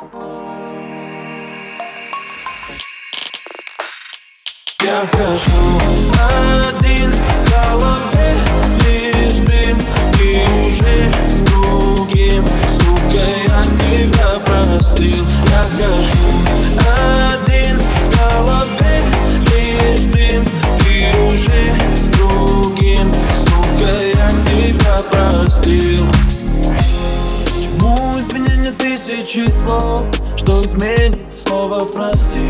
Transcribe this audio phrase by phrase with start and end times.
[0.00, 0.06] Я
[5.10, 5.80] хожу
[6.54, 8.30] один в голове
[8.84, 9.82] Лишь дым,
[10.12, 16.28] ты уже с другим Сука, я тебя простил Я хожу
[17.42, 19.02] один в голове
[19.50, 20.46] Лишь дым,
[20.78, 20.94] ты
[21.26, 21.60] уже
[21.96, 26.06] с другим Сука, я тебя простил
[29.08, 32.46] тысячи слов Что изменит слово прости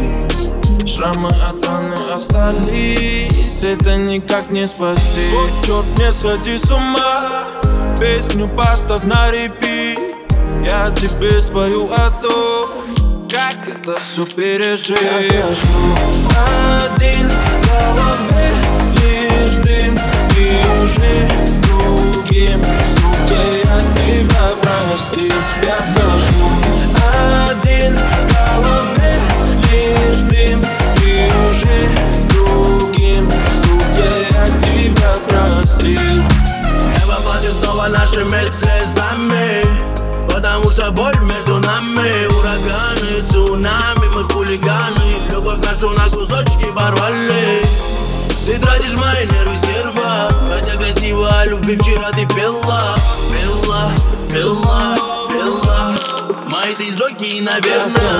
[0.86, 7.28] Шрамы от раны остались Это никак не спасти Вот черт, не сходи с ума
[7.98, 9.98] Песню поставь на репит.
[10.64, 14.98] Я тебе спою о том Как это все пережить
[37.88, 39.62] снова нашими слезами
[40.32, 42.26] Потому что боль между нами.
[42.26, 45.28] Ураганы, цунами, мы хулиганы.
[45.32, 47.62] Любовь нашу на кусочки порвали.
[48.46, 52.96] Ты тратишь мои нервы стерва Хотя красиво о любви вчера ты пела.
[53.32, 53.90] Пела,
[54.32, 54.96] пела,
[55.28, 55.96] пела.
[56.46, 58.18] Мои ты сроки, наверное